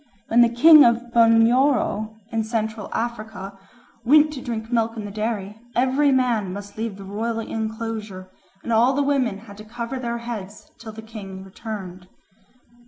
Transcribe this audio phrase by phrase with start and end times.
[0.29, 3.59] When the king of Bunyoro in Central Africa
[4.03, 8.27] went to drink milk in the dairy, every man must leave the royal enclosure
[8.63, 12.07] and all the women had to cover their heads till the king returned.